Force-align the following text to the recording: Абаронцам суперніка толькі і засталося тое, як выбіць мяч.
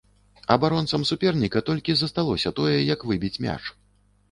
Абаронцам 0.53 1.01
суперніка 1.09 1.61
толькі 1.69 1.95
і 1.95 1.97
засталося 2.01 2.55
тое, 2.63 2.75
як 2.93 2.99
выбіць 3.13 3.33
мяч. 3.49 3.63